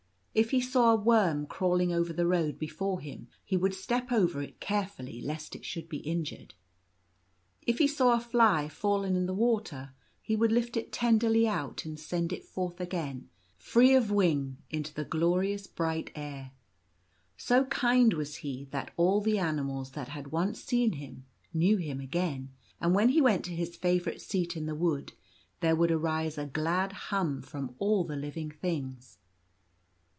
If 0.33 0.51
he 0.51 0.61
saw 0.61 0.93
a 0.93 0.95
worm 0.95 1.45
crawling 1.45 1.91
over 1.91 2.13
the 2.13 2.25
road 2.25 2.57
before 2.57 3.01
him 3.01 3.27
he 3.43 3.57
would 3.57 3.73
step 3.73 4.13
over 4.13 4.41
it 4.41 4.61
carefully 4.61 5.19
lest 5.21 5.57
it 5.57 5.65
should 5.65 5.89
be 5.89 5.97
injured. 5.97 6.53
If 7.67 7.79
he 7.79 7.87
saw 7.89 8.13
a 8.13 8.21
fly 8.21 8.69
fallen 8.69 9.17
in 9.17 9.25
the 9.25 9.33
water 9.33 9.93
he 10.21 10.37
would 10.37 10.53
lift 10.53 10.77
it 10.77 10.93
tenderly 10.93 11.49
out 11.49 11.83
and 11.83 11.99
send 11.99 12.31
it 12.31 12.45
forth 12.45 12.79
again, 12.79 13.27
free 13.57 13.93
of 13.93 14.09
wing, 14.09 14.55
into 14.69 14.93
the 14.93 15.03
glorious 15.03 15.67
bright 15.67 16.11
air: 16.15 16.51
so 17.35 17.65
kind 17.65 18.13
was 18.13 18.37
he 18.37 18.69
that 18.71 18.91
all 18.95 19.19
the 19.19 19.37
animals 19.37 19.91
that 19.91 20.07
had 20.07 20.31
once 20.31 20.63
seen 20.63 20.93
him 20.93 21.25
knew 21.53 21.75
him 21.75 21.99
again, 21.99 22.53
and 22.79 22.95
when 22.95 23.09
he 23.09 23.19
went 23.19 23.43
to 23.43 23.51
his 23.53 23.75
favourite 23.75 24.21
seat 24.21 24.55
in 24.55 24.65
the 24.65 24.75
wood 24.75 25.11
there 25.59 25.75
would 25.75 25.91
arise 25.91 26.37
a 26.37 26.45
glad 26.45 26.93
hum 26.93 27.41
from 27.41 27.75
all 27.79 28.05
the 28.05 28.15
living 28.15 28.49
things. 28.49 29.17